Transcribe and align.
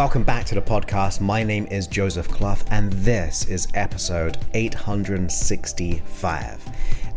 Welcome 0.00 0.24
back 0.24 0.46
to 0.46 0.54
the 0.54 0.62
podcast. 0.62 1.20
My 1.20 1.42
name 1.42 1.66
is 1.66 1.86
Joseph 1.86 2.26
Clough, 2.26 2.64
and 2.70 2.90
this 2.90 3.46
is 3.48 3.68
episode 3.74 4.38
865. 4.54 6.68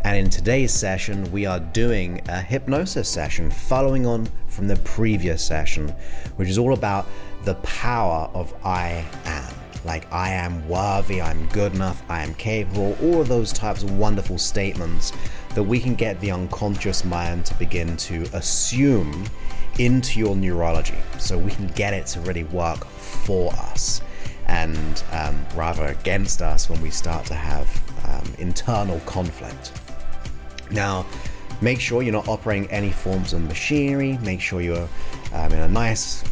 And 0.04 0.18
in 0.18 0.28
today's 0.28 0.70
session, 0.70 1.32
we 1.32 1.46
are 1.46 1.60
doing 1.60 2.20
a 2.28 2.42
hypnosis 2.42 3.08
session 3.08 3.50
following 3.50 4.04
on 4.04 4.28
from 4.48 4.68
the 4.68 4.76
previous 4.76 5.42
session, 5.42 5.88
which 6.36 6.50
is 6.50 6.58
all 6.58 6.74
about 6.74 7.06
the 7.44 7.54
power 7.54 8.28
of 8.34 8.52
I 8.66 9.06
am. 9.24 9.54
Like, 9.86 10.06
I 10.12 10.28
am 10.28 10.68
worthy, 10.68 11.22
I'm 11.22 11.48
good 11.48 11.74
enough, 11.74 12.02
I 12.10 12.22
am 12.22 12.34
capable, 12.34 12.98
all 13.00 13.22
of 13.22 13.28
those 13.28 13.50
types 13.50 13.82
of 13.82 13.96
wonderful 13.96 14.36
statements 14.36 15.14
that 15.54 15.62
we 15.62 15.80
can 15.80 15.94
get 15.94 16.20
the 16.20 16.32
unconscious 16.32 17.02
mind 17.02 17.46
to 17.46 17.54
begin 17.54 17.96
to 17.96 18.24
assume 18.34 19.24
into 19.78 20.18
your 20.18 20.36
neurology 20.36 20.98
so 21.18 21.36
we 21.36 21.50
can 21.50 21.66
get 21.68 21.94
it 21.94 22.06
to 22.06 22.20
really 22.20 22.44
work 22.44 22.84
for 22.86 23.52
us 23.54 24.00
and 24.46 25.02
um, 25.12 25.44
rather 25.54 25.86
against 25.86 26.42
us 26.42 26.68
when 26.68 26.80
we 26.82 26.90
start 26.90 27.24
to 27.26 27.34
have 27.34 27.66
um, 28.06 28.34
internal 28.38 29.00
conflict. 29.00 29.72
Now, 30.70 31.06
make 31.60 31.80
sure 31.80 32.02
you're 32.02 32.12
not 32.12 32.28
operating 32.28 32.70
any 32.70 32.90
forms 32.90 33.32
of 33.32 33.42
machinery, 33.42 34.18
make 34.22 34.40
sure 34.40 34.60
you're 34.60 34.88
um, 35.32 35.52
in 35.52 35.60
a 35.60 35.68
nice, 35.68 36.24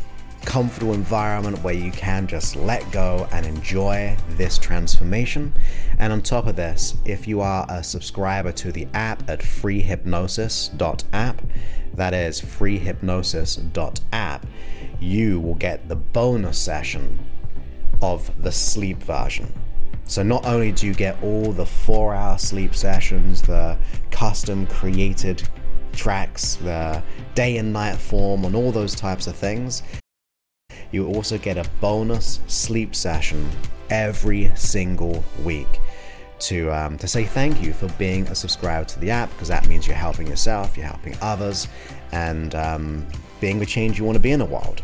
comfortable 0.45 0.93
environment 0.93 1.63
where 1.63 1.75
you 1.75 1.93
can 1.93 2.27
just 2.27 2.57
let 2.57 2.91
go 2.91 3.29
and 3.33 3.47
enjoy 3.47 4.17
this 4.31 4.59
transformation. 4.59 5.53
And 5.99 6.13
on 6.13 6.23
top 6.23 6.47
of 6.47 6.57
this, 6.57 6.97
if 7.05 7.29
you 7.29 7.41
are 7.41 7.67
a 7.69 7.85
subscriber 7.85 8.53
to 8.53 8.73
the 8.73 8.89
app 8.95 9.29
at 9.29 9.41
freehypnosis.app, 9.41 11.43
that 11.95 12.15
is 12.15 12.41
freehypnosis.app, 12.41 14.47
you 15.01 15.41
will 15.41 15.55
get 15.55 15.89
the 15.89 15.97
bonus 15.97 16.59
session 16.59 17.19
of 18.01 18.31
the 18.43 18.53
sleep 18.53 18.99
version. 18.99 19.53
So 20.05 20.23
not 20.23 20.45
only 20.45 20.73
do 20.73 20.87
you 20.87 20.95
get 20.95 21.23
all 21.23 21.53
the 21.53 21.67
four 21.67 22.15
hour 22.15 22.39
sleep 22.39 22.75
sessions, 22.75 23.43
the 23.43 23.79
custom 24.11 24.67
created 24.67 25.49
tracks, 25.93 26.57
the 26.57 27.03
day 27.35 27.59
and 27.59 27.73
night 27.73 27.97
form, 27.97 28.45
and 28.45 28.57
all 28.57 28.73
those 28.73 28.95
types 28.95 29.27
of 29.27 29.37
things, 29.37 29.83
you 30.93 31.07
also 31.07 31.39
get 31.39 31.59
a 31.59 31.69
bonus 31.81 32.39
sleep 32.47 32.95
session 32.95 33.49
every 33.91 34.53
single 34.55 35.25
week 35.43 35.81
to 36.39 36.71
um, 36.71 36.99
to 36.99 37.09
say 37.09 37.25
thank 37.25 37.63
you 37.63 37.73
for 37.73 37.89
being 37.99 38.27
a 38.29 38.35
subscriber 38.35 38.85
to 38.85 39.01
the 39.01 39.11
app 39.11 39.31
because 39.31 39.49
that 39.49 39.67
means 39.67 39.87
you're 39.87 39.97
helping 39.97 40.27
yourself, 40.27 40.77
you're 40.77 40.87
helping 40.87 41.17
others, 41.21 41.69
and 42.13 42.55
um, 42.55 43.07
being 43.41 43.59
the 43.59 43.67
change 43.67 43.99
you 43.99 44.05
want 44.05 44.17
to 44.17 44.23
be 44.23 44.33
in 44.33 44.39
the 44.39 44.45
world. 44.45 44.83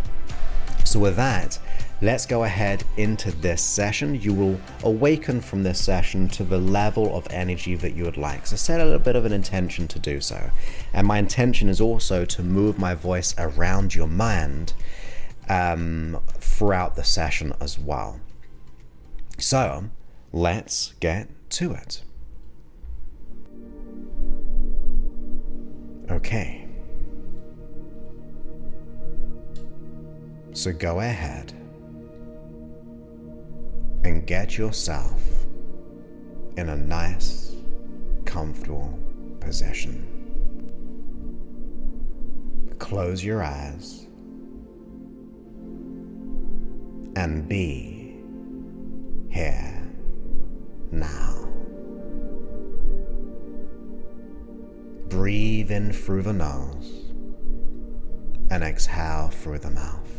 So 0.85 1.01
with 1.01 1.17
that, 1.17 1.59
let's 2.01 2.25
go 2.25 2.45
ahead 2.45 2.85
into 2.97 3.31
this 3.31 3.61
session. 3.61 4.15
You 4.21 4.33
will 4.33 4.61
awaken 4.85 5.41
from 5.41 5.63
this 5.65 5.83
session 5.83 6.29
to 6.29 6.45
the 6.45 6.59
level 6.59 7.15
of 7.17 7.27
energy 7.31 7.75
that 7.75 7.95
you 7.95 8.05
would 8.05 8.17
like. 8.17 8.47
So 8.47 8.57
set 8.57 8.81
a 8.81 8.85
little 8.85 9.01
bit 9.01 9.17
of 9.17 9.25
an 9.25 9.33
intention 9.33 9.89
to 9.89 9.99
do 9.99 10.21
so, 10.21 10.51
and 10.93 11.07
my 11.07 11.19
intention 11.19 11.69
is 11.69 11.81
also 11.81 12.25
to 12.25 12.43
move 12.43 12.79
my 12.79 12.95
voice 12.95 13.35
around 13.37 13.95
your 13.95 14.09
mind 14.09 14.73
um, 15.49 16.21
throughout 16.39 16.95
the 16.97 17.05
session 17.05 17.55
as 17.61 17.79
well. 17.79 18.21
So 19.39 19.85
let's 20.33 20.95
get 21.01 21.29
to 21.51 21.73
it. 21.73 22.03
Okay. 26.11 26.67
So 30.53 30.73
go 30.73 31.01
ahead 31.01 31.53
and 34.05 34.27
get 34.27 34.59
yourself 34.59 35.23
in 36.57 36.71
a 36.71 36.77
nice, 36.77 37.55
comfortable 38.25 38.99
position. 39.41 40.05
Close 42.79 43.23
your 43.23 43.45
eyes 43.45 44.08
and 47.19 47.49
be 47.49 48.15
here 49.29 49.83
now. 50.93 51.49
Breathe 55.09 55.73
in 55.73 55.93
through 55.93 56.23
the 56.23 56.33
nose 56.33 57.11
and 58.53 58.63
exhale 58.63 59.31
through 59.31 59.59
the 59.59 59.71
mouth. 59.71 60.13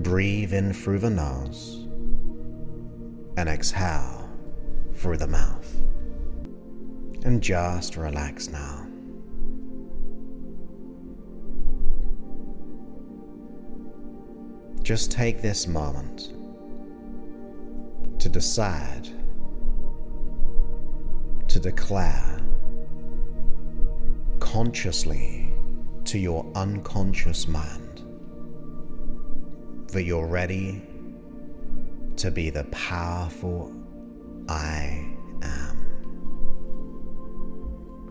Breathe 0.00 0.52
in 0.52 0.72
through 0.72 0.98
the 0.98 1.10
nose 1.10 1.86
and 3.36 3.48
exhale 3.48 4.28
through 4.94 5.18
the 5.18 5.28
mouth. 5.28 5.72
And 7.24 7.40
just 7.40 7.96
relax 7.96 8.48
now. 8.48 8.81
Just 14.92 15.10
take 15.10 15.40
this 15.40 15.66
moment 15.66 16.34
to 18.20 18.28
decide, 18.28 19.08
to 21.48 21.58
declare 21.58 22.38
consciously 24.38 25.50
to 26.04 26.18
your 26.18 26.44
unconscious 26.54 27.48
mind 27.48 28.02
that 29.92 30.02
you're 30.02 30.26
ready 30.26 30.82
to 32.16 32.30
be 32.30 32.50
the 32.50 32.64
powerful 32.64 33.74
I 34.46 35.10
am. 35.40 35.86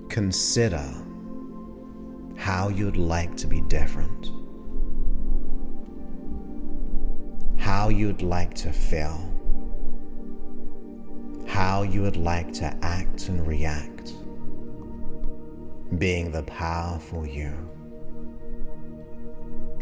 Consider 0.10 0.92
how 2.38 2.70
you'd 2.70 2.98
like 2.98 3.38
to 3.38 3.46
be 3.46 3.62
different 3.62 4.41
how 7.82 7.90
you'd 7.90 8.22
like 8.22 8.54
to 8.54 8.72
feel, 8.72 9.20
how 11.48 11.82
you 11.82 12.04
would 12.04 12.16
like 12.16 12.54
to 12.54 12.72
act 12.84 13.28
and 13.28 13.48
react, 13.48 14.14
being 15.98 16.32
the 16.32 16.44
powerful 16.44 17.26
you. 17.26 17.52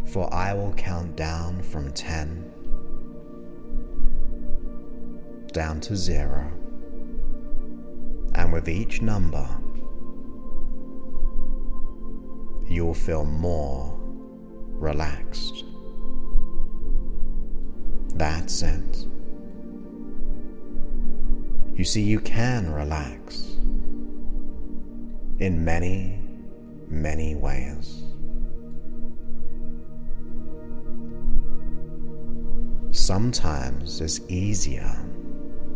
For 0.06 0.34
I 0.34 0.54
will 0.54 0.72
count 0.76 1.18
down 1.18 1.62
from 1.62 1.92
10 1.92 2.54
down 5.52 5.82
to 5.82 5.94
zero, 5.94 6.50
and 8.34 8.54
with 8.54 8.70
each 8.70 9.02
number, 9.02 9.46
you 12.66 12.86
will 12.86 12.94
feel 12.94 13.26
more 13.26 14.00
relaxed 14.00 15.66
that 18.20 18.50
sense. 18.50 19.08
You 21.76 21.86
see, 21.86 22.02
you 22.02 22.20
can 22.20 22.72
relax 22.72 23.56
in 25.40 25.64
many, 25.64 26.20
many 26.90 27.36
ways. 27.36 28.04
Sometimes 32.92 34.02
it's 34.02 34.20
easier 34.28 34.94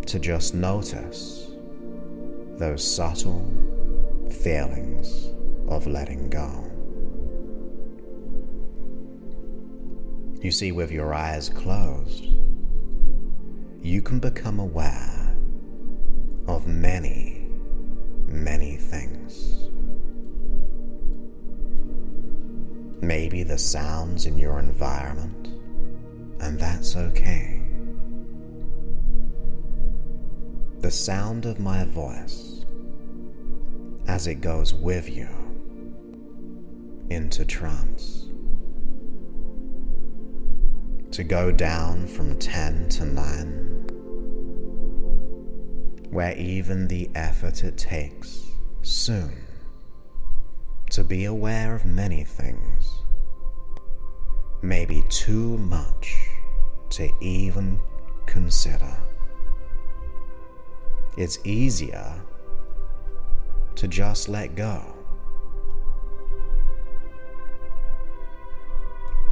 to 0.05 0.19
just 0.19 0.53
notice 0.53 1.51
those 2.57 2.85
subtle 2.85 3.49
feelings 4.29 5.29
of 5.69 5.87
letting 5.87 6.29
go. 6.29 6.72
You 10.43 10.51
see, 10.51 10.73
with 10.73 10.91
your 10.91 11.13
eyes 11.13 11.47
closed, 11.47 12.25
you 13.81 14.01
can 14.01 14.19
become 14.19 14.59
aware 14.59 15.37
of 16.49 16.67
many, 16.67 17.47
many 18.27 18.75
things. 18.75 19.69
Maybe 23.01 23.43
the 23.43 23.57
sounds 23.57 24.25
in 24.25 24.37
your 24.37 24.59
environment, 24.59 25.47
and 26.41 26.59
that's 26.59 26.97
okay. 26.97 27.61
The 30.79 30.91
sound 30.91 31.45
of 31.45 31.61
my 31.61 31.85
voice 31.85 32.65
as 34.07 34.27
it 34.27 34.41
goes 34.41 34.73
with 34.73 35.09
you 35.09 35.29
into 37.09 37.45
trance 37.45 38.22
to 41.13 41.23
go 41.23 41.51
down 41.51 42.07
from 42.07 42.37
10 42.39 42.89
to 42.89 43.05
9, 43.05 43.45
where 46.09 46.35
even 46.35 46.87
the 46.87 47.07
effort 47.13 47.63
it 47.63 47.77
takes 47.77 48.41
soon 48.81 49.45
to 50.89 51.03
be 51.03 51.25
aware 51.25 51.75
of 51.75 51.85
many 51.85 52.23
things 52.23 53.03
may 54.63 54.85
be 54.85 55.03
too 55.09 55.55
much 55.59 56.29
to 56.89 57.11
even 57.21 57.79
consider. 58.25 58.97
It's 61.15 61.37
easier 61.43 62.11
to 63.75 63.87
just 63.87 64.29
let 64.29 64.55
go. 64.55 64.81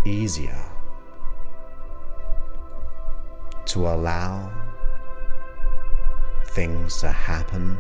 Easier 0.05 0.70
to 3.71 3.87
allow 3.87 4.51
things 6.47 6.99
to 6.99 7.09
happen 7.09 7.77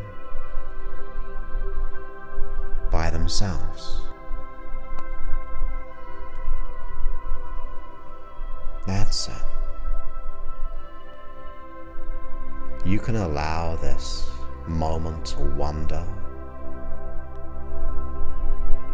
by 2.89 3.09
themselves. 3.09 4.03
That's 8.87 9.27
it. 9.27 9.33
You 12.85 12.97
can 12.97 13.17
allow 13.17 13.75
this 13.75 14.31
moment 14.67 15.25
to 15.25 15.41
wander, 15.41 16.07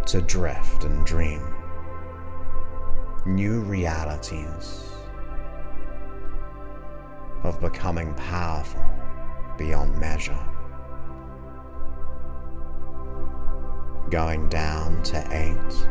to 0.07 0.21
drift 0.21 0.83
and 0.83 1.05
dream 1.05 1.43
new 3.27 3.59
realities 3.59 4.96
of 7.47 7.61
becoming 7.61 8.13
powerful 8.15 8.83
beyond 9.57 9.97
measure. 9.97 10.37
Going 14.09 14.49
down 14.49 15.01
to 15.03 15.17
eight. 15.31 15.87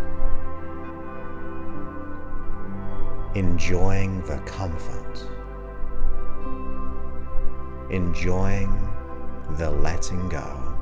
Enjoying 3.34 4.20
the 4.22 4.36
comfort. 4.40 5.22
Enjoying 7.90 8.70
the 9.52 9.70
letting 9.70 10.28
go. 10.28 10.74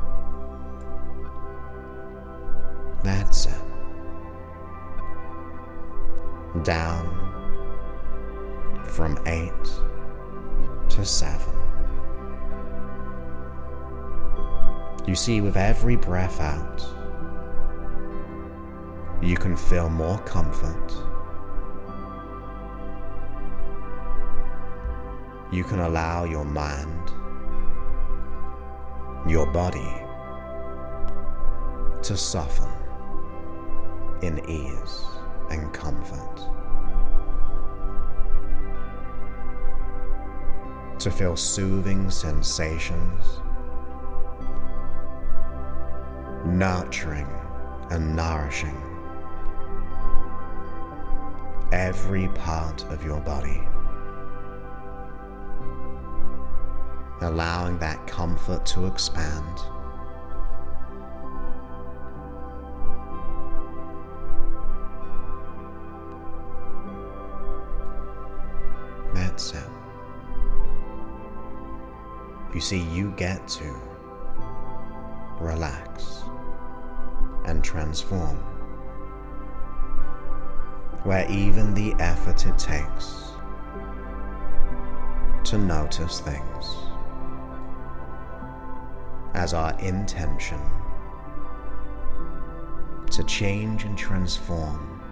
That's 3.05 3.47
it. 3.47 3.55
Down 6.65 7.21
from 8.85 9.19
eight 9.27 9.84
to 10.95 11.05
seven. 11.05 11.53
You 15.09 15.17
see, 15.17 15.41
with 15.41 15.57
every 15.57 15.97
breath 15.97 16.41
out, 16.41 16.87
you 19.21 19.37
can 19.37 19.57
feel 19.57 19.89
more 19.89 20.19
comfort. 20.19 20.93
You 25.51 25.65
can 25.65 25.81
allow 25.81 26.25
your 26.25 26.45
mind, 26.45 27.11
your 29.29 29.51
body, 29.51 29.95
to 32.03 32.17
soften 32.17 32.71
in 34.23 34.49
ease 34.49 35.05
and 35.51 35.73
comfort. 35.73 36.64
To 41.05 41.11
feel 41.11 41.37
soothing 41.37 42.11
sensations, 42.11 43.43
nurturing 46.47 47.29
and 47.91 48.17
nourishing 48.17 48.81
every 51.73 52.29
part 52.29 52.85
of 52.85 53.05
your 53.05 53.21
body. 53.21 53.61
Allowing 57.21 57.77
that 57.81 58.07
comfort 58.07 58.65
to 58.65 58.87
expand. 58.87 59.61
You 72.55 72.61
see, 72.61 72.79
you 72.79 73.11
get 73.17 73.47
to 73.49 73.75
relax 75.41 76.23
and 77.47 77.63
transform 77.65 78.37
where 81.03 81.31
even 81.31 81.75
the 81.75 81.95
effort 81.99 82.47
it 82.47 82.57
takes 82.57 83.33
to 85.51 85.59
notice 85.59 86.21
things 86.21 86.77
as 89.35 89.53
our 89.53 89.79
intention 89.81 90.61
to 93.11 93.25
change 93.25 93.85
and 93.85 93.99
transform 93.99 95.03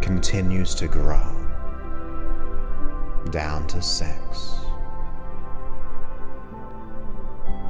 continues 0.00 0.74
to 0.74 0.86
grow 0.86 1.34
down 3.30 3.66
to 3.66 3.80
six. 3.80 4.63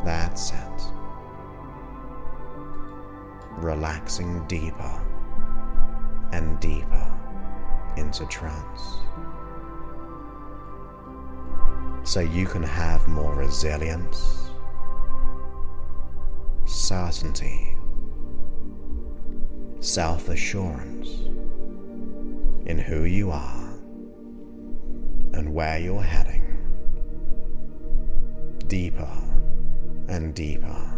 That's 0.05 0.53
it. 0.53 0.83
Relaxing 3.53 4.47
deeper 4.47 5.03
and 6.33 6.61
deeper 6.61 7.11
into 7.97 8.27
trance. 8.27 8.99
So 12.03 12.21
you 12.21 12.47
can 12.47 12.63
have 12.63 13.09
more 13.09 13.35
resilience, 13.35 14.51
certainty, 16.67 17.79
self 19.81 20.29
assurance 20.29 21.09
in 22.67 22.79
who 22.79 23.05
you 23.05 23.31
are 23.31 23.71
and 25.33 25.55
where 25.55 25.79
you're 25.79 26.03
heading. 26.03 26.43
Deeper 28.67 29.24
and 30.09 30.35
deeper. 30.35 30.95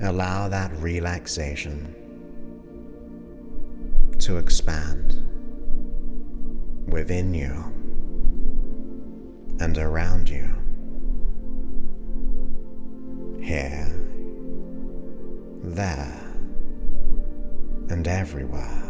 Allow 0.00 0.48
that 0.48 0.72
relaxation 0.76 1.94
to 4.18 4.38
expand 4.38 5.16
within 6.86 7.34
you 7.34 7.72
and 9.60 9.76
around 9.76 10.28
you. 10.28 10.48
Here, 13.42 13.86
there, 15.62 16.34
and 17.90 18.06
everywhere. 18.08 18.86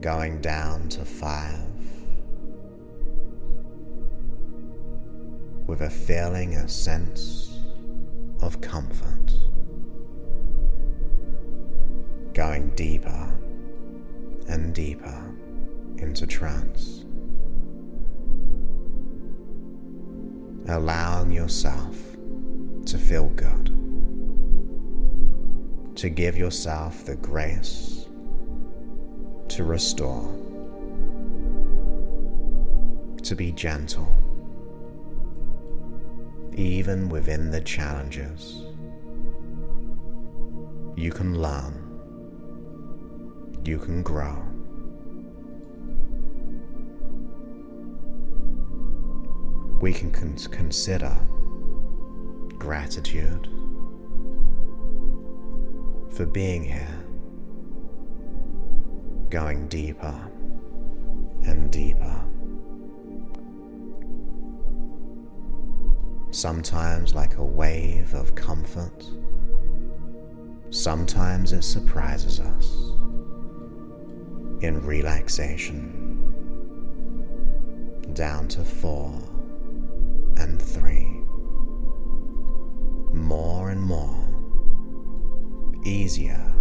Going 0.00 0.40
down 0.40 0.88
to 0.90 1.04
five 1.04 1.67
with 5.68 5.82
a 5.82 5.90
feeling, 5.90 6.54
a 6.56 6.68
sense 6.68 7.60
of 8.42 8.60
comfort. 8.60 9.18
going 12.38 12.70
deeper 12.76 13.36
and 14.46 14.72
deeper 14.72 15.34
into 15.96 16.24
trance. 16.24 17.04
Allowing 20.68 21.32
yourself 21.32 21.96
to 22.86 22.96
feel 22.96 23.28
good, 23.30 23.66
to 25.96 26.08
give 26.08 26.38
yourself 26.38 27.04
the 27.04 27.16
grace 27.16 28.06
to 29.48 29.64
restore, 29.64 30.32
to 33.24 33.34
be 33.34 33.50
gentle, 33.50 34.06
even 36.58 37.08
within 37.08 37.50
the 37.50 37.60
challenges. 37.60 38.62
You 40.96 41.12
can 41.12 41.40
learn 41.40 41.88
you 43.68 43.78
can 43.78 44.02
grow. 44.02 44.34
We 49.80 49.92
can 49.92 50.10
con- 50.10 50.36
consider 50.50 51.14
gratitude 52.58 53.48
for 56.10 56.24
being 56.24 56.64
here, 56.64 57.04
going 59.28 59.68
deeper 59.68 60.18
and 61.44 61.70
deeper. 61.70 62.27
Sometimes, 66.38 67.16
like 67.16 67.36
a 67.38 67.44
wave 67.44 68.14
of 68.14 68.36
comfort 68.36 69.04
Sometimes 70.70 71.52
it 71.52 71.64
surprises 71.64 72.38
us 72.38 72.92
in 74.62 74.80
relaxation 74.84 76.32
down 78.12 78.46
to 78.48 78.64
four 78.64 79.12
and 80.36 80.62
three. 80.62 81.06
More 83.12 83.70
and 83.70 83.82
more, 83.82 84.28
easier 85.84 86.54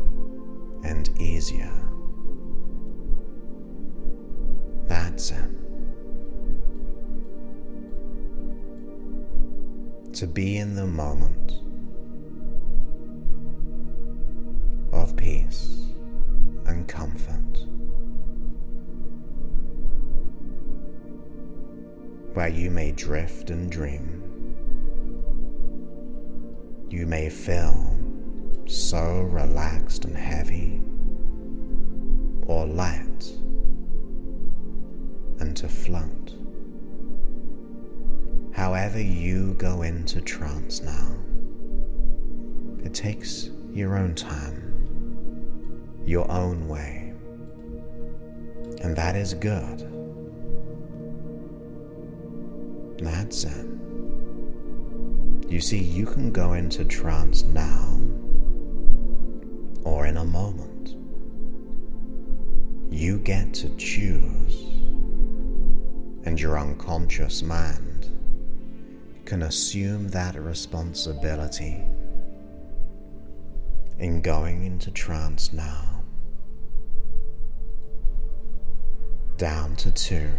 and 0.84 1.10
easier. 1.20 1.74
That's 4.88 5.30
it. 5.32 5.57
To 10.18 10.26
be 10.26 10.58
in 10.58 10.74
the 10.74 10.88
moment 10.88 11.62
of 14.92 15.16
peace 15.16 15.92
and 16.66 16.88
comfort. 16.88 17.68
where 22.34 22.48
you 22.48 22.72
may 22.72 22.92
drift 22.92 23.52
and 23.52 23.72
dream. 23.72 24.56
You 26.90 27.06
may 27.06 27.30
feel 27.30 28.00
so 28.68 29.22
relaxed 29.22 30.06
and 30.06 30.16
heavy, 30.16 30.82
or 32.48 32.66
light 32.66 33.32
and 35.40 35.56
to 35.58 35.68
float. 35.68 36.17
However, 38.58 39.00
you 39.00 39.54
go 39.54 39.84
into 39.84 40.20
trance 40.20 40.82
now, 40.82 41.16
it 42.84 42.92
takes 42.92 43.52
your 43.72 43.96
own 43.96 44.16
time, 44.16 44.74
your 46.08 46.30
own 46.32 46.68
way, 46.68 47.14
and 48.82 48.96
that 48.96 49.16
is 49.16 49.36
good. 49.36 49.82
That's 52.98 53.44
it. 53.44 53.68
You 55.48 55.62
see, 55.62 55.78
you 55.78 56.08
can 56.08 56.32
go 56.32 56.54
into 56.54 56.84
trance 56.84 57.44
now 57.44 58.00
or 59.84 60.08
in 60.08 60.18
a 60.18 60.26
moment. 60.26 60.96
You 62.92 63.20
get 63.20 63.54
to 63.54 63.70
choose, 63.78 64.64
and 66.26 66.42
your 66.42 66.58
unconscious 66.58 67.44
mind 67.44 68.17
can 69.28 69.44
assume 69.44 70.08
that 70.08 70.42
responsibility 70.42 71.84
in 74.00 74.22
going 74.22 74.64
into 74.64 74.90
trance 74.90 75.52
now. 75.52 76.02
Down 79.36 79.76
to 79.76 79.92
two 79.92 80.32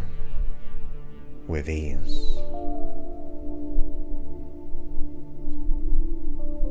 with 1.47 1.69
ease. 1.69 2.39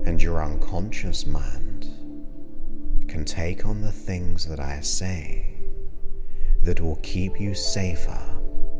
And 0.08 0.20
your 0.20 0.44
unconscious 0.44 1.28
mind 1.28 1.84
can 3.08 3.26
take 3.26 3.64
on 3.64 3.80
the 3.80 3.92
things 3.92 4.44
that 4.48 4.60
I 4.60 4.80
say 4.80 5.54
that 6.64 6.82
will 6.82 7.00
keep 7.04 7.40
you 7.40 7.54
safer 7.54 8.20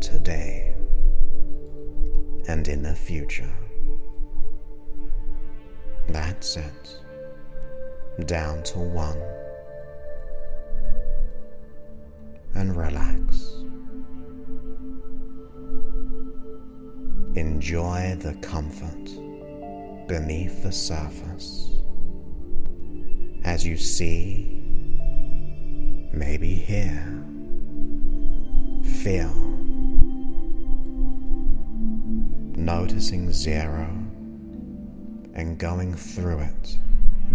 today 0.01 0.76
and 2.48 2.68
in 2.68 2.82
the 2.84 2.96
future. 2.96 3.54
That's 6.10 6.58
it. 6.58 7.00
Down 8.25 8.63
to 8.63 8.80
one. 8.80 9.22
And 12.56 12.75
relax. 12.75 13.54
Enjoy 17.36 18.18
the 18.20 18.34
comfort 18.42 19.06
beneath 20.08 20.63
the 20.63 20.72
surface 20.72 21.77
as 23.48 23.66
you 23.66 23.77
see, 23.77 24.62
maybe 26.12 26.54
hear, 26.54 27.24
feel, 29.01 29.56
noticing 32.67 33.31
zero 33.31 33.88
and 35.36 35.57
going 35.57 35.93
through 35.93 36.39
it, 36.39 36.77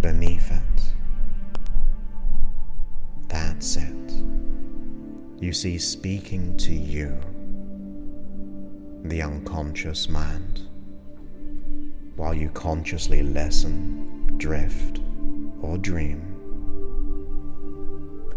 beneath 0.03 0.51
it. 0.51 0.83
That's 3.29 3.77
it. 3.77 4.13
You 5.41 5.55
see, 5.55 5.79
speaking 5.79 6.55
to 6.59 6.75
you 6.75 7.19
the 9.05 9.23
unconscious 9.23 10.07
mind, 10.07 10.69
while 12.17 12.35
you 12.35 12.51
consciously 12.51 13.23
listen, 13.23 14.35
drift, 14.37 15.01
or 15.63 15.79
dream. 15.79 16.29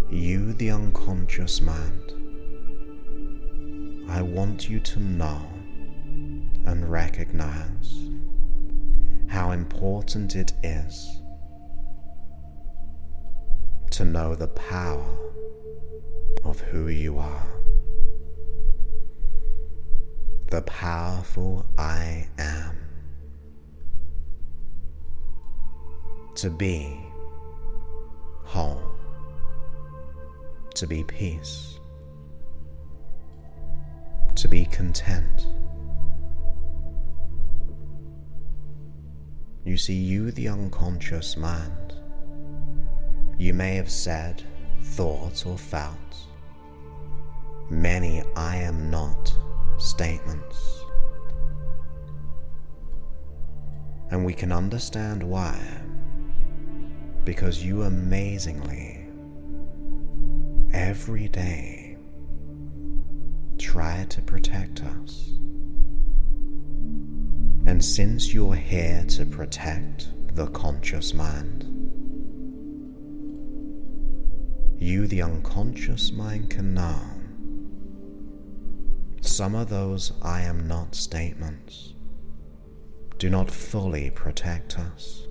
You, 0.10 0.54
the 0.54 0.72
unconscious 0.72 1.60
mind, 1.60 2.14
I 4.10 4.22
want 4.22 4.70
you 4.70 4.80
to 4.80 5.00
know 5.02 5.55
and 6.66 6.92
recognize 6.92 8.10
how 9.28 9.52
important 9.52 10.36
it 10.36 10.54
is 10.64 11.22
to 13.92 14.06
know 14.06 14.36
the 14.36 14.48
power 14.48 15.18
of 16.44 16.60
who 16.60 16.88
you 16.88 17.18
are 17.18 17.56
the 20.56 20.62
powerful 20.62 21.66
I 21.78 22.28
am. 22.38 22.78
To 26.36 26.50
be 26.50 26.98
whole, 28.44 28.82
to 30.76 30.86
be 30.86 31.04
peace, 31.04 31.80
to 34.36 34.48
be 34.48 34.66
content. 34.66 35.48
You 39.66 39.78
see, 39.78 39.96
you, 39.96 40.30
the 40.32 40.48
unconscious 40.48 41.36
mind, 41.36 41.96
you 43.38 43.54
may 43.54 43.76
have 43.76 43.90
said, 43.90 44.44
thought, 44.82 45.46
or 45.46 45.58
felt 45.58 45.98
many 47.70 48.24
I 48.36 48.58
am 48.58 48.90
not 48.92 49.36
statements. 49.78 50.84
And 54.12 54.24
we 54.24 54.34
can 54.34 54.52
understand 54.52 55.24
why. 55.24 55.60
Because 57.24 57.64
you 57.64 57.84
amazingly, 57.84 59.08
every 60.72 61.28
day, 61.28 61.98
try 63.58 64.06
to 64.10 64.22
protect 64.22 64.84
us. 64.84 65.32
And 67.66 67.84
since 67.84 68.34
you're 68.34 68.56
here 68.56 69.04
to 69.10 69.26
protect 69.26 70.10
the 70.36 70.48
conscious 70.48 71.14
mind, 71.14 71.64
you, 74.78 75.08
the 75.08 75.22
unconscious 75.22 76.12
mind, 76.12 76.50
can 76.50 76.74
know 76.74 77.00
some 79.22 79.56
of 79.56 79.70
those 79.70 80.14
I 80.22 80.42
am 80.42 80.68
not 80.68 80.94
statements 80.94 81.96
do 83.18 83.30
not 83.30 83.50
fully 83.50 84.10
protect 84.12 84.78
us, 84.78 85.28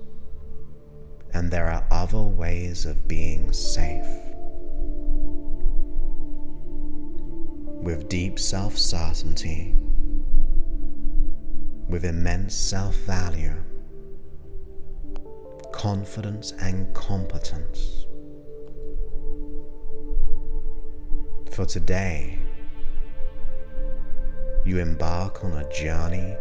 and 1.33 1.51
there 1.51 1.67
are 1.67 1.87
other 1.91 2.21
ways 2.21 2.85
of 2.85 3.07
being 3.07 3.53
safe. 3.53 4.07
With 7.83 8.09
deep 8.09 8.39
self 8.39 8.77
certainty, 8.77 9.75
with 11.87 12.05
immense 12.05 12.55
self 12.55 12.95
value, 12.95 13.53
confidence, 15.71 16.51
and 16.53 16.93
competence. 16.93 18.05
For 21.51 21.65
today, 21.65 22.39
you 24.65 24.79
embark 24.79 25.43
on 25.43 25.53
a 25.53 25.69
journey 25.71 26.35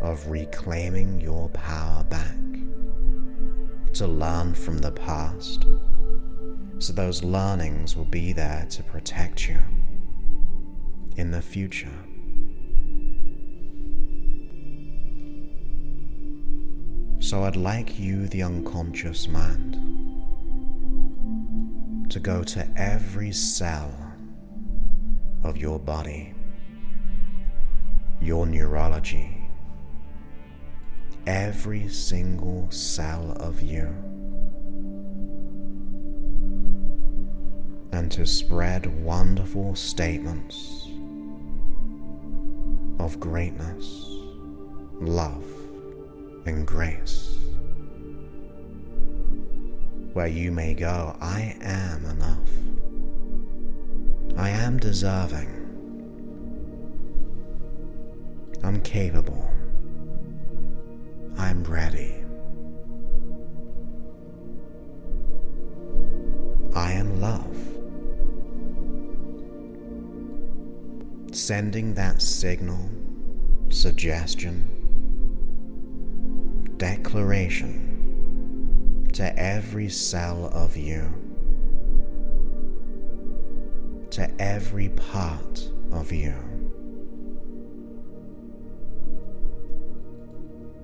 of 0.00 0.26
reclaiming 0.28 1.20
your 1.20 1.48
power 1.50 2.04
back 2.04 2.36
to 3.94 4.06
learn 4.06 4.54
from 4.54 4.78
the 4.78 4.92
past 4.92 5.66
so 6.78 6.92
those 6.92 7.22
learnings 7.22 7.96
will 7.96 8.04
be 8.06 8.32
there 8.32 8.66
to 8.70 8.82
protect 8.82 9.48
you 9.48 9.58
in 11.16 11.30
the 11.30 11.40
future. 11.40 11.92
So 17.32 17.44
I'd 17.44 17.56
like 17.56 17.98
you, 17.98 18.28
the 18.28 18.42
unconscious 18.42 19.26
mind, 19.26 19.72
to 22.10 22.20
go 22.20 22.44
to 22.44 22.68
every 22.76 23.32
cell 23.32 23.90
of 25.42 25.56
your 25.56 25.78
body, 25.78 26.34
your 28.20 28.44
neurology, 28.44 29.48
every 31.26 31.88
single 31.88 32.70
cell 32.70 33.32
of 33.40 33.62
you, 33.62 33.86
and 37.92 38.12
to 38.12 38.26
spread 38.26 39.02
wonderful 39.02 39.74
statements 39.74 40.86
of 42.98 43.18
greatness, 43.18 44.04
love, 45.00 45.61
and 46.44 46.66
grace. 46.66 47.38
Where 50.12 50.26
you 50.26 50.52
may 50.52 50.74
go, 50.74 51.16
I 51.20 51.56
am 51.62 52.04
enough. 52.04 52.50
I 54.36 54.50
am 54.50 54.78
deserving. 54.78 55.58
I'm 58.62 58.80
capable. 58.80 59.50
I'm 61.38 61.64
ready. 61.64 62.14
I 66.74 66.92
am 66.92 67.20
love. 67.20 67.56
Sending 71.34 71.94
that 71.94 72.20
signal, 72.20 72.90
suggestion, 73.70 74.81
declaration 76.82 77.78
to 79.12 79.38
every 79.38 79.88
cell 79.88 80.50
of 80.52 80.76
you, 80.76 81.08
to 84.10 84.28
every 84.42 84.88
part 84.88 85.70
of 85.92 86.10
you. 86.10 86.34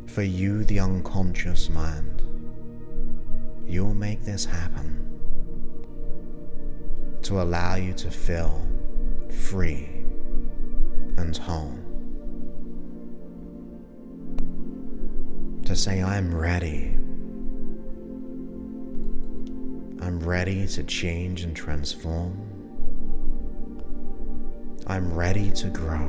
For 0.06 0.22
you, 0.22 0.62
the 0.62 0.78
unconscious 0.78 1.68
mind, 1.68 2.22
you'll 3.66 3.92
make 3.92 4.22
this 4.22 4.44
happen 4.44 5.04
to 7.22 7.42
allow 7.42 7.74
you 7.74 7.92
to 7.94 8.08
feel 8.08 8.64
free 9.30 10.04
and 11.16 11.36
whole. 11.36 11.87
To 15.68 15.76
say, 15.76 16.02
I'm 16.02 16.34
ready. 16.34 16.94
I'm 20.00 20.18
ready 20.18 20.66
to 20.66 20.82
change 20.82 21.42
and 21.42 21.54
transform. 21.54 22.40
I'm 24.86 25.12
ready 25.12 25.50
to 25.50 25.68
grow. 25.68 26.08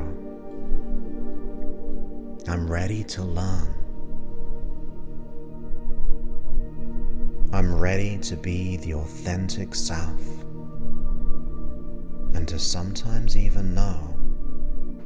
I'm 2.48 2.70
ready 2.70 3.04
to 3.04 3.22
learn. 3.22 3.74
I'm 7.52 7.78
ready 7.78 8.16
to 8.16 8.36
be 8.36 8.78
the 8.78 8.94
authentic 8.94 9.74
self 9.74 10.22
and 12.34 12.48
to 12.48 12.58
sometimes 12.58 13.36
even 13.36 13.74
know 13.74 14.16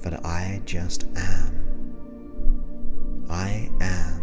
that 0.04 0.24
I 0.24 0.62
just 0.64 1.06
am. 1.16 1.60
I 3.28 3.68
am. 3.80 4.13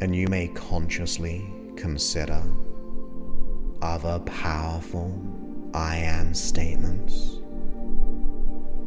And 0.00 0.16
you 0.16 0.26
may 0.28 0.48
consciously 0.48 1.52
consider 1.76 2.42
other 3.82 4.18
powerful 4.20 5.14
I 5.74 5.96
am 5.96 6.34
statements. 6.34 7.36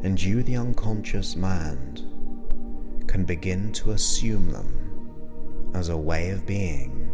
And 0.04 0.22
you, 0.22 0.44
the 0.44 0.58
unconscious 0.58 1.36
mind, 1.36 2.02
can 3.08 3.24
begin 3.24 3.72
to 3.74 3.92
assume 3.92 4.52
them 4.52 5.72
as 5.74 5.90
a 5.90 5.98
way 5.98 6.32
of 6.32 6.46
being 6.46 7.12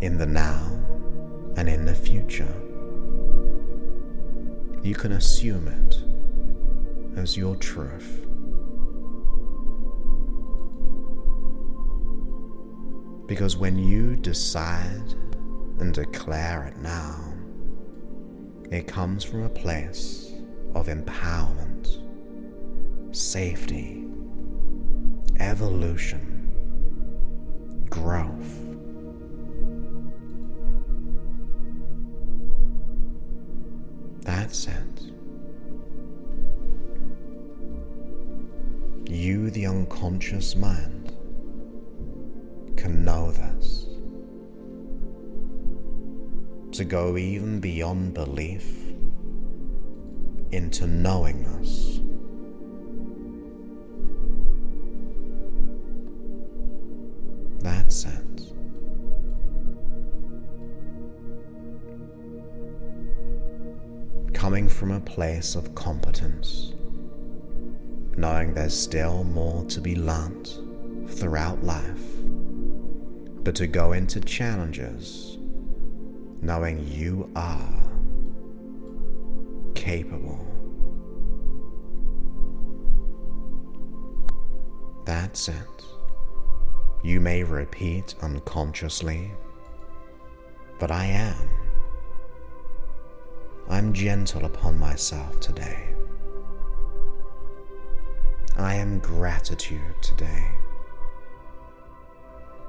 in 0.00 0.18
the 0.18 0.26
now 0.26 0.78
and 1.56 1.68
in 1.68 1.84
the 1.84 1.94
future. 1.94 2.54
You 4.82 4.94
can 4.94 5.12
assume 5.12 5.68
it 5.68 7.18
as 7.18 7.36
your 7.36 7.56
truth. 7.56 8.27
Because 13.28 13.58
when 13.58 13.78
you 13.78 14.16
decide 14.16 15.12
and 15.78 15.92
declare 15.92 16.64
it 16.64 16.78
now, 16.78 17.34
it 18.70 18.88
comes 18.88 19.22
from 19.22 19.42
a 19.42 19.50
place 19.50 20.32
of 20.74 20.86
empowerment, 20.86 21.86
safety, 23.14 24.06
evolution, 25.38 26.50
growth. 27.90 28.54
That's 34.22 34.68
it. 34.68 35.02
You, 39.06 39.50
the 39.50 39.66
unconscious 39.66 40.56
mind, 40.56 40.97
To 46.78 46.84
go 46.84 47.16
even 47.16 47.58
beyond 47.58 48.14
belief 48.14 48.64
into 50.52 50.86
knowingness. 50.86 51.98
That 57.64 57.92
sense. 57.92 58.52
Coming 64.32 64.68
from 64.68 64.92
a 64.92 65.00
place 65.00 65.56
of 65.56 65.74
competence, 65.74 66.74
knowing 68.16 68.54
there's 68.54 68.78
still 68.78 69.24
more 69.24 69.64
to 69.64 69.80
be 69.80 69.96
learnt 69.96 70.60
throughout 71.08 71.64
life 71.64 72.04
but 73.42 73.54
to 73.56 73.66
go 73.66 73.92
into 73.92 74.20
challenges 74.20 75.37
knowing 76.40 76.86
you 76.86 77.30
are 77.34 77.82
capable. 79.74 80.44
That's 85.04 85.48
it. 85.48 85.84
You 87.02 87.20
may 87.20 87.42
repeat 87.42 88.14
unconsciously, 88.22 89.30
but 90.78 90.90
I 90.90 91.06
am. 91.06 91.48
I'm 93.70 93.92
gentle 93.92 94.44
upon 94.44 94.78
myself 94.78 95.40
today. 95.40 95.94
I 98.56 98.74
am 98.74 98.98
gratitude 98.98 99.94
today. 100.02 100.48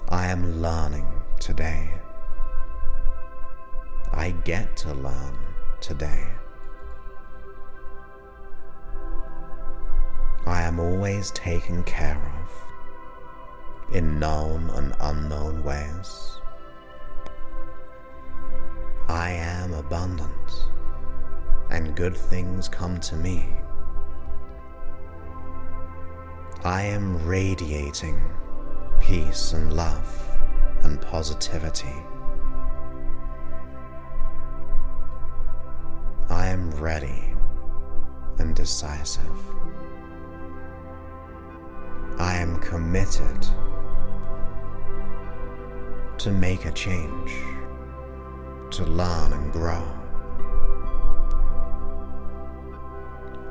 I 0.10 0.27
am 0.27 0.62
learning 0.62 1.08
today. 1.39 1.99
I 4.19 4.32
get 4.32 4.75
to 4.84 4.93
learn 4.93 5.38
today. 5.79 6.25
I 10.45 10.62
am 10.63 10.77
always 10.77 11.32
taken 11.32 11.84
care 11.86 12.21
of 12.41 13.95
in 13.95 14.19
known 14.19 14.71
and 14.71 14.93
unknown 14.99 15.63
ways. 15.63 16.38
I 19.08 19.32
am 19.32 19.71
abundant 19.71 20.65
and 21.71 21.95
good 21.95 22.17
things 22.17 22.67
come 22.67 22.99
to 22.99 23.15
me. 23.15 23.47
I 26.65 26.82
am 26.82 27.25
radiating 27.25 28.21
peace 28.99 29.53
and 29.53 29.71
love 29.71 30.38
and 30.84 31.01
positivity. 31.01 31.95
Ready 36.80 37.34
and 38.38 38.56
decisive. 38.56 39.39
I 42.18 42.36
am 42.36 42.58
committed 42.60 43.46
to 46.18 46.32
make 46.32 46.65
a 46.65 46.72
change, 46.72 47.34
to 48.72 48.86
learn 48.86 49.34
and 49.34 49.52
grow. 49.52 49.86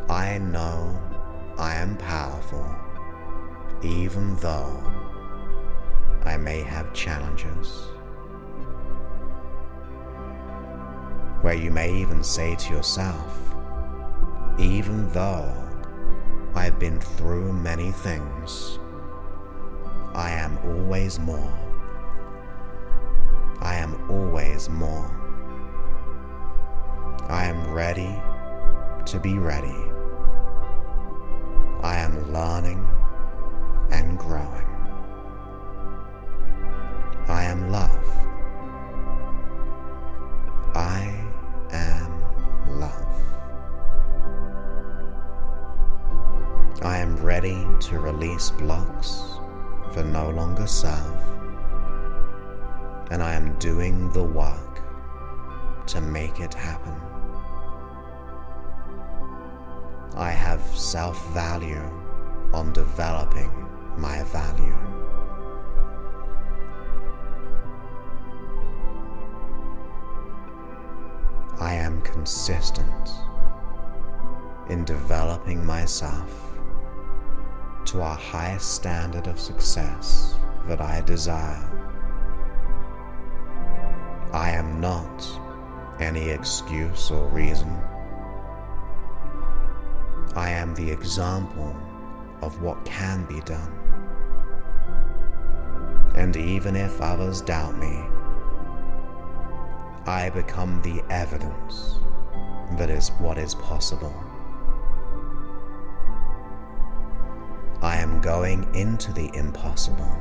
I 0.08 0.38
know 0.38 0.98
I 1.58 1.74
am 1.74 1.96
powerful, 1.98 2.74
even 3.82 4.36
though 4.36 4.82
I 6.24 6.38
may 6.38 6.62
have 6.62 6.94
challenges. 6.94 7.88
Where 11.48 11.56
you 11.56 11.70
may 11.70 11.94
even 11.94 12.22
say 12.22 12.56
to 12.56 12.74
yourself, 12.74 13.54
even 14.58 15.10
though 15.12 15.50
I've 16.54 16.78
been 16.78 17.00
through 17.00 17.54
many 17.54 17.90
things, 17.90 18.78
I 20.12 20.28
am 20.32 20.58
always 20.58 21.18
more. 21.18 21.58
I 23.62 23.76
am 23.76 24.10
always 24.10 24.68
more. 24.68 25.10
I 27.30 27.46
am 27.46 27.72
ready 27.72 28.14
to 29.06 29.18
be 29.18 29.38
ready. 29.38 29.80
I 31.80 31.96
am 31.96 32.30
learning 32.30 32.86
and 33.90 34.18
growing. 34.18 34.77
To 47.88 47.98
release 47.98 48.50
blocks 48.50 49.22
that 49.94 50.04
no 50.04 50.28
longer 50.28 50.66
serve, 50.66 51.22
and 53.10 53.22
I 53.22 53.32
am 53.32 53.58
doing 53.58 54.12
the 54.12 54.22
work 54.22 54.82
to 55.86 56.02
make 56.02 56.38
it 56.38 56.52
happen. 56.52 56.94
I 60.14 60.30
have 60.30 60.60
self 60.76 61.32
value 61.32 61.90
on 62.52 62.74
developing 62.74 63.50
my 63.96 64.22
value. 64.24 64.76
I 71.58 71.72
am 71.72 72.02
consistent 72.02 73.08
in 74.68 74.84
developing 74.84 75.64
myself 75.64 76.47
to 77.88 78.02
our 78.02 78.16
highest 78.16 78.74
standard 78.74 79.26
of 79.26 79.40
success 79.40 80.34
that 80.66 80.78
I 80.78 81.00
desire. 81.00 81.70
I 84.30 84.50
am 84.50 84.78
not 84.78 85.26
any 85.98 86.28
excuse 86.28 87.10
or 87.10 87.26
reason. 87.28 87.70
I 90.36 90.50
am 90.50 90.74
the 90.74 90.90
example 90.90 91.74
of 92.42 92.60
what 92.60 92.84
can 92.84 93.24
be 93.24 93.40
done. 93.40 93.72
And 96.14 96.36
even 96.36 96.76
if 96.76 97.00
others 97.00 97.40
doubt 97.40 97.78
me, 97.78 98.04
I 100.04 100.28
become 100.34 100.82
the 100.82 101.02
evidence 101.08 102.00
that 102.76 102.90
is 102.90 103.08
what 103.18 103.38
is 103.38 103.54
possible. 103.54 104.27
I 107.80 107.98
am 107.98 108.20
going 108.20 108.74
into 108.74 109.12
the 109.12 109.30
impossible 109.34 110.12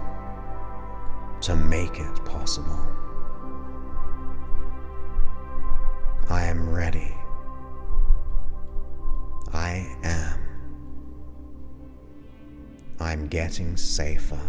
to 1.41 1.55
make 1.55 1.99
it 1.99 2.25
possible. 2.25 2.85
I 6.29 6.43
am 6.43 6.69
ready. 6.69 7.15
I 9.53 9.95
am. 10.03 10.39
I'm 12.99 13.27
getting 13.27 13.75
safer. 13.77 14.39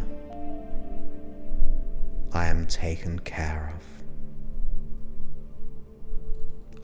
I 2.32 2.46
am 2.46 2.66
taken 2.66 3.18
care 3.20 3.72
of. 3.74 3.82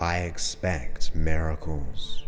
I 0.01 0.19
expect 0.21 1.15
miracles. 1.15 2.25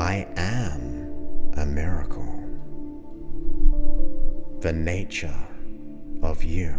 I 0.00 0.26
am 0.38 1.52
a 1.58 1.66
miracle. 1.66 2.42
The 4.60 4.72
nature 4.72 5.46
of 6.22 6.42
you. 6.42 6.74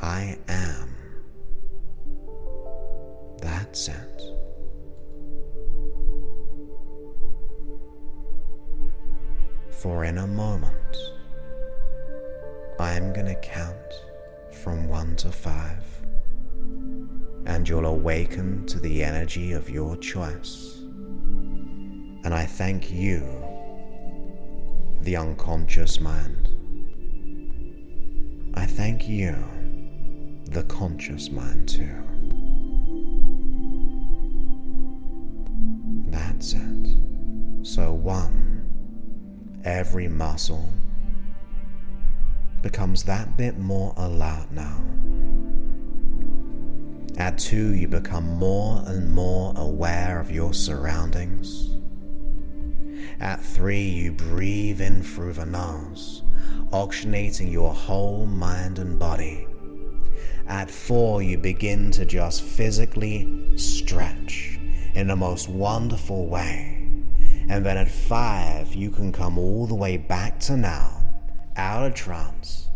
I 0.00 0.38
am. 0.48 0.96
That 3.42 3.76
sense. 3.76 4.22
For 9.72 10.06
in 10.06 10.16
a 10.16 10.26
moment, 10.26 10.96
I 12.80 12.94
am 12.94 13.12
going 13.12 13.26
to 13.26 13.40
count 13.42 13.92
from 14.50 14.88
one 14.88 15.14
to 15.16 15.30
five, 15.30 15.84
and 17.44 17.68
you'll 17.68 17.84
awaken 17.84 18.64
to 18.68 18.80
the 18.80 19.04
energy 19.04 19.52
of 19.52 19.68
your 19.68 19.98
choice. 19.98 20.75
And 22.26 22.34
I 22.34 22.44
thank 22.44 22.90
you, 22.90 23.22
the 25.02 25.14
unconscious 25.16 26.00
mind. 26.00 26.48
I 28.54 28.66
thank 28.66 29.08
you, 29.08 29.36
the 30.46 30.64
conscious 30.64 31.30
mind, 31.30 31.68
too. 31.68 32.02
That's 36.10 36.54
it. 36.54 36.96
So, 37.62 37.92
one, 37.92 39.62
every 39.64 40.08
muscle 40.08 40.68
becomes 42.60 43.04
that 43.04 43.36
bit 43.36 43.56
more 43.56 43.94
alert 43.96 44.48
now. 44.50 44.82
At 47.18 47.38
two, 47.38 47.72
you 47.74 47.86
become 47.86 48.26
more 48.26 48.82
and 48.84 49.12
more 49.12 49.54
aware 49.56 50.18
of 50.18 50.32
your 50.32 50.52
surroundings. 50.52 51.75
At 53.20 53.42
three, 53.42 53.82
you 53.82 54.12
breathe 54.12 54.80
in 54.80 55.02
through 55.02 55.32
the 55.34 55.46
nose, 55.46 56.22
oxygenating 56.70 57.50
your 57.50 57.72
whole 57.72 58.26
mind 58.26 58.78
and 58.78 58.98
body. 58.98 59.46
At 60.46 60.70
four, 60.70 61.22
you 61.22 61.38
begin 61.38 61.90
to 61.92 62.04
just 62.04 62.42
physically 62.42 63.56
stretch 63.56 64.58
in 64.94 65.08
the 65.08 65.16
most 65.16 65.48
wonderful 65.48 66.26
way. 66.26 66.88
And 67.48 67.64
then 67.64 67.76
at 67.76 67.90
five, 67.90 68.74
you 68.74 68.90
can 68.90 69.12
come 69.12 69.38
all 69.38 69.66
the 69.66 69.74
way 69.74 69.96
back 69.96 70.38
to 70.40 70.56
now, 70.56 71.02
out 71.56 71.86
of 71.86 71.94
trance. 71.94 72.68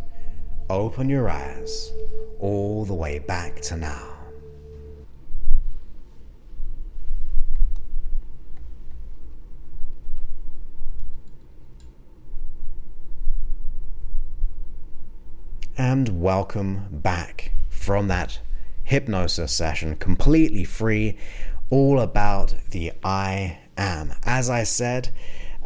Open 0.68 1.08
your 1.08 1.28
eyes 1.28 1.92
all 2.38 2.84
the 2.84 2.94
way 2.94 3.18
back 3.18 3.60
to 3.62 3.76
now. 3.76 4.09
And 15.82 16.20
welcome 16.20 16.88
back 16.90 17.52
from 17.70 18.08
that 18.08 18.38
hypnosis 18.84 19.50
session, 19.50 19.96
completely 19.96 20.62
free, 20.62 21.16
all 21.70 22.00
about 22.00 22.54
the 22.70 22.92
I 23.02 23.60
am. 23.78 24.12
As 24.24 24.50
I 24.50 24.64
said, 24.64 25.08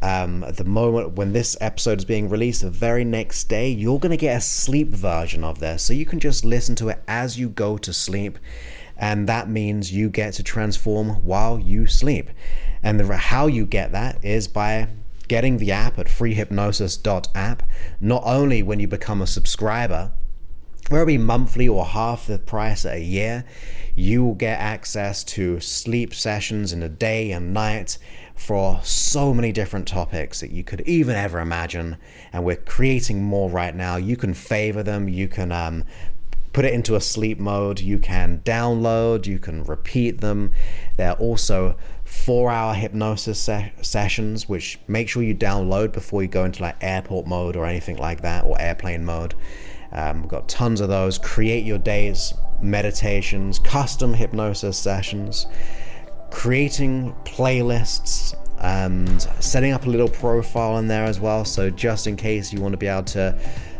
um, 0.00 0.44
at 0.44 0.56
the 0.56 0.64
moment 0.64 1.14
when 1.14 1.32
this 1.32 1.56
episode 1.60 1.98
is 1.98 2.04
being 2.04 2.28
released, 2.28 2.62
the 2.62 2.70
very 2.70 3.04
next 3.04 3.48
day, 3.48 3.68
you're 3.68 3.98
going 3.98 4.10
to 4.10 4.16
get 4.16 4.36
a 4.36 4.40
sleep 4.40 4.90
version 4.90 5.42
of 5.42 5.58
this. 5.58 5.82
So 5.82 5.92
you 5.92 6.06
can 6.06 6.20
just 6.20 6.44
listen 6.44 6.76
to 6.76 6.90
it 6.90 7.02
as 7.08 7.36
you 7.36 7.48
go 7.48 7.76
to 7.78 7.92
sleep. 7.92 8.38
And 8.96 9.28
that 9.28 9.50
means 9.50 9.92
you 9.92 10.10
get 10.10 10.34
to 10.34 10.44
transform 10.44 11.24
while 11.24 11.58
you 11.58 11.88
sleep. 11.88 12.30
And 12.84 13.00
the, 13.00 13.16
how 13.16 13.48
you 13.48 13.66
get 13.66 13.90
that 13.90 14.24
is 14.24 14.46
by 14.46 14.86
getting 15.28 15.58
the 15.58 15.72
app 15.72 15.98
at 15.98 16.06
freehypnosis.app. 16.06 17.62
Not 18.00 18.22
only 18.24 18.62
when 18.62 18.80
you 18.80 18.88
become 18.88 19.22
a 19.22 19.26
subscriber, 19.26 20.12
whether 20.88 21.04
it 21.04 21.06
be 21.06 21.18
monthly 21.18 21.66
or 21.66 21.84
half 21.84 22.26
the 22.26 22.38
price 22.38 22.84
a 22.84 23.00
year, 23.00 23.44
you 23.94 24.22
will 24.24 24.34
get 24.34 24.58
access 24.58 25.24
to 25.24 25.60
sleep 25.60 26.14
sessions 26.14 26.72
in 26.72 26.80
the 26.80 26.88
day 26.88 27.30
and 27.32 27.54
night 27.54 27.96
for 28.34 28.80
so 28.82 29.32
many 29.32 29.52
different 29.52 29.86
topics 29.86 30.40
that 30.40 30.50
you 30.50 30.64
could 30.64 30.80
even 30.82 31.14
ever 31.14 31.38
imagine. 31.38 31.96
And 32.32 32.44
we're 32.44 32.56
creating 32.56 33.22
more 33.22 33.48
right 33.48 33.74
now. 33.74 33.96
You 33.96 34.16
can 34.16 34.34
favor 34.34 34.82
them, 34.82 35.08
you 35.08 35.28
can 35.28 35.52
um, 35.52 35.84
put 36.54 36.64
it 36.64 36.72
into 36.72 36.94
a 36.94 37.00
sleep 37.00 37.38
mode, 37.38 37.80
you 37.80 37.98
can 37.98 38.40
download, 38.44 39.26
you 39.26 39.38
can 39.40 39.64
repeat 39.64 40.20
them. 40.20 40.52
There 40.96 41.10
are 41.10 41.16
also 41.16 41.76
four 42.04 42.50
hour 42.50 42.74
hypnosis 42.74 43.40
se- 43.40 43.72
sessions, 43.82 44.48
which 44.48 44.78
make 44.86 45.08
sure 45.08 45.22
you 45.22 45.34
download 45.34 45.92
before 45.92 46.22
you 46.22 46.28
go 46.28 46.44
into 46.44 46.62
like 46.62 46.76
airport 46.80 47.26
mode 47.26 47.56
or 47.56 47.66
anything 47.66 47.96
like 47.96 48.22
that, 48.22 48.44
or 48.44 48.58
airplane 48.60 49.04
mode. 49.04 49.34
Um, 49.90 50.22
we've 50.22 50.30
got 50.30 50.48
tons 50.48 50.80
of 50.80 50.88
those. 50.88 51.18
Create 51.18 51.64
your 51.64 51.78
days 51.78 52.32
meditations, 52.62 53.58
custom 53.58 54.14
hypnosis 54.14 54.78
sessions, 54.78 55.46
creating 56.30 57.14
playlists 57.24 58.34
and 58.60 59.22
setting 59.40 59.72
up 59.72 59.86
a 59.86 59.90
little 59.90 60.08
profile 60.08 60.78
in 60.78 60.86
there 60.86 61.04
as 61.04 61.18
well. 61.18 61.44
So 61.44 61.68
just 61.68 62.06
in 62.06 62.14
case 62.16 62.52
you 62.52 62.60
want 62.60 62.72
to 62.72 62.78
be 62.78 62.86
able 62.86 63.02
to, 63.04 63.36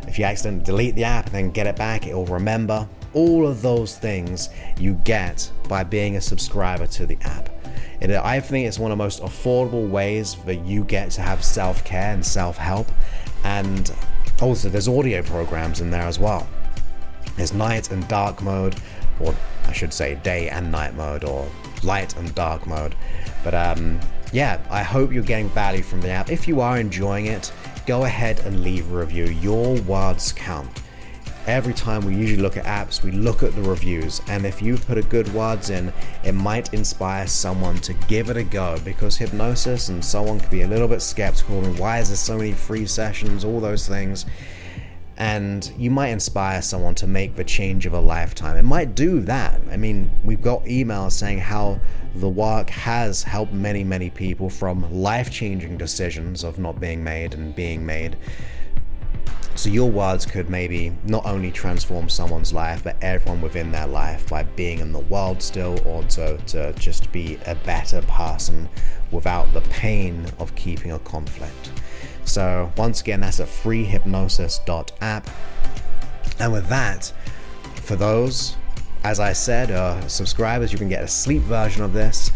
if 0.07 0.19
you 0.19 0.25
accidentally 0.25 0.65
delete 0.65 0.95
the 0.95 1.05
app 1.05 1.27
and 1.27 1.35
then 1.35 1.51
get 1.51 1.67
it 1.67 1.77
back, 1.77 2.07
it'll 2.07 2.27
remember. 2.27 2.89
All 3.13 3.47
of 3.47 3.63
those 3.63 3.97
things 3.97 4.49
you 4.79 4.95
get 5.05 5.51
by 5.69 5.85
being 5.85 6.17
a 6.17 6.21
subscriber 6.21 6.87
to 6.89 7.07
the 7.07 7.17
app. 7.23 7.49
I 8.03 8.41
think 8.41 8.67
it's 8.67 8.79
one 8.79 8.91
of 8.91 8.99
the 8.99 9.03
most 9.03 9.23
affordable 9.23 9.89
ways 9.89 10.37
that 10.45 10.67
you 10.67 10.85
get 10.85 11.11
to 11.13 11.23
have 11.23 11.43
self 11.43 11.85
care 11.85 12.13
and 12.13 12.25
self 12.25 12.57
help. 12.57 12.89
And 13.45 13.91
also, 14.43 14.69
there's 14.69 14.89
audio 14.89 15.23
programs 15.23 15.81
in 15.81 15.91
there 15.91 16.03
as 16.03 16.19
well. 16.19 16.47
There's 17.37 17.53
night 17.53 17.91
and 17.91 18.07
dark 18.09 18.43
mode, 18.43 18.77
or 19.21 19.35
I 19.67 19.73
should 19.73 19.93
say 19.93 20.17
day 20.17 20.49
and 20.51 20.71
night 20.71 20.95
mode, 20.95 21.25
or 21.25 21.49
light 21.83 22.17
and 22.17 22.35
dark 22.35 22.67
mode. 22.67 22.95
But 23.43 23.55
um, 23.55 24.01
yeah, 24.33 24.61
I 24.71 24.83
hope 24.83 25.13
you're 25.13 25.23
getting 25.23 25.49
value 25.51 25.83
from 25.83 26.01
the 26.01 26.11
app. 26.11 26.31
If 26.31 26.49
you 26.49 26.61
are 26.61 26.79
enjoying 26.79 27.27
it, 27.27 27.53
go 27.87 28.05
ahead 28.05 28.41
and 28.41 28.63
leave 28.63 28.91
a 28.91 28.99
review. 28.99 29.27
Your 29.27 29.81
words 29.83 30.33
count. 30.33 30.83
Every 31.47 31.75
time 31.75 32.03
we 32.07 32.15
usually 32.15 32.41
look 32.41 32.57
at 32.57 32.65
apps, 32.65 33.03
we 33.03 33.11
look 33.13 33.43
at 33.43 33.55
the 33.55 33.63
reviews, 33.63 34.23
and 34.29 34.47
if 34.47 34.63
you 34.63 34.79
put 34.79 34.97
a 34.97 35.03
good 35.03 35.33
words 35.35 35.69
in, 35.69 35.93
it 36.23 36.33
might 36.33 36.73
inspire 36.73 37.27
someone 37.27 37.77
to 37.79 37.93
give 38.09 38.31
it 38.31 38.39
a 38.39 38.43
go 38.43 38.79
because 38.83 39.17
hypnosis 39.19 39.91
and 39.91 40.03
someone 40.03 40.41
could 40.41 40.51
be 40.51 40.63
a 40.63 40.69
little 40.69 40.89
bit 40.89 41.03
skeptical 41.03 41.63
and 41.63 41.79
why 41.79 41.99
is 41.99 42.09
there 42.09 42.17
so 42.17 42.39
many 42.39 42.53
free 42.53 42.87
sessions, 42.87 43.45
all 43.45 43.61
those 43.61 43.87
things 43.87 44.25
and 45.17 45.73
you 45.79 45.91
might 45.91 46.09
inspire 46.09 46.61
someone 46.61 46.95
to 46.97 47.07
make 47.07 47.37
the 47.37 47.45
change 47.45 47.87
of 47.87 47.93
a 47.93 48.01
lifetime. 48.01 48.57
It 48.57 48.65
might 48.65 48.95
do 48.95 49.21
that. 49.21 49.61
I 49.71 49.77
mean, 49.77 50.11
we've 50.25 50.43
got 50.43 50.65
emails 50.65 51.13
saying 51.13 51.39
how 51.39 51.79
the 52.17 52.29
work 52.29 52.71
has 52.71 53.23
helped 53.23 53.53
many, 53.53 53.83
many 53.83 54.11
people 54.11 54.49
from 54.49 54.93
life 54.93 55.31
changing 55.31 55.77
decisions 55.77 56.45
of 56.45 56.59
not 56.59 56.81
being 56.81 57.03
made 57.03 57.35
and 57.35 57.55
being 57.55 57.85
made. 57.85 58.17
So, 59.57 59.71
your 59.71 59.91
words 59.91 60.27
could 60.27 60.51
maybe 60.51 60.93
not 61.05 61.25
only 61.27 61.53
transform 61.53 62.09
someone's 62.09 62.53
life, 62.53 62.83
but 62.83 62.97
everyone 63.01 63.41
within 63.41 63.71
their 63.71 63.87
life 63.87 64.29
by 64.29 64.43
being 64.43 64.81
in 64.81 64.93
the 64.93 64.99
world 64.99 65.41
still, 65.43 65.81
or 65.87 66.03
to, 66.05 66.39
to 66.39 66.73
just 66.73 67.13
be 67.13 67.39
a 67.47 67.55
better 67.55 68.03
person 68.03 68.69
without 69.13 69.53
the 69.53 69.61
pain 69.63 70.27
of 70.41 70.55
keeping 70.57 70.91
a 70.91 70.99
conflict. 71.01 71.71
So, 72.25 72.73
once 72.77 73.01
again, 73.01 73.21
that's 73.21 73.39
at 73.39 73.47
freehypnosis.app. 73.47 75.31
And 76.41 76.53
with 76.53 76.69
that, 76.69 77.13
for 77.77 77.95
those, 77.95 78.57
as 79.05 79.21
I 79.21 79.33
said, 79.33 79.71
uh, 79.71 80.07
subscribers, 80.09 80.73
you 80.73 80.79
can 80.79 80.89
get 80.89 81.05
a 81.05 81.09
sleep 81.09 81.43
version 81.43 81.85
of 81.85 81.93
this 81.93 82.31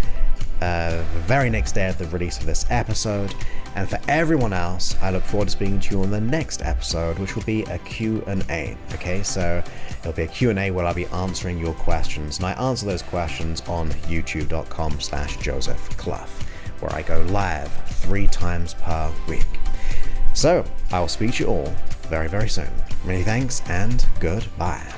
uh, 0.60 0.90
the 0.90 1.20
very 1.20 1.50
next 1.50 1.72
day 1.72 1.88
of 1.88 1.98
the 1.98 2.06
release 2.08 2.38
of 2.38 2.46
this 2.46 2.66
episode. 2.70 3.34
And 3.74 3.88
for 3.88 3.98
everyone 4.08 4.52
else, 4.52 4.96
I 5.00 5.10
look 5.10 5.22
forward 5.22 5.46
to 5.46 5.52
speaking 5.52 5.78
to 5.80 5.94
you 5.94 6.02
on 6.02 6.10
the 6.10 6.20
next 6.20 6.62
episode, 6.62 7.18
which 7.18 7.36
will 7.36 7.44
be 7.44 7.62
a 7.64 7.78
Q&A. 7.78 8.76
Okay, 8.94 9.22
so 9.22 9.62
it'll 10.00 10.12
be 10.12 10.22
a 10.22 10.26
Q&A 10.26 10.70
where 10.70 10.84
I'll 10.84 10.94
be 10.94 11.06
answering 11.06 11.58
your 11.58 11.74
questions. 11.74 12.38
And 12.38 12.46
I 12.46 12.52
answer 12.52 12.86
those 12.86 13.02
questions 13.02 13.62
on 13.68 13.90
youtube.com 13.90 15.00
slash 15.00 15.36
Joseph 15.36 15.96
Clough, 15.96 16.26
where 16.80 16.92
I 16.92 17.02
go 17.02 17.20
live 17.28 17.72
three 17.86 18.26
times 18.26 18.74
per 18.74 19.12
week. 19.28 19.46
So, 20.34 20.64
I 20.90 21.00
will 21.00 21.08
speak 21.08 21.34
to 21.34 21.44
you 21.44 21.50
all 21.50 21.72
very, 22.08 22.28
very 22.28 22.48
soon. 22.48 22.70
Many 23.04 23.22
thanks 23.22 23.62
and 23.68 24.04
goodbye. 24.18 24.97